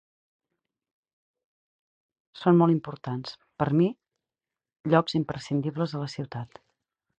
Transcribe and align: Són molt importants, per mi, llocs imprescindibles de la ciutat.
Són 2.39 2.57
molt 2.61 2.75
importants, 2.77 3.37
per 3.61 3.69
mi, 3.81 3.91
llocs 4.95 5.19
imprescindibles 5.23 5.97
de 5.97 6.05
la 6.07 6.13
ciutat. 6.19 6.63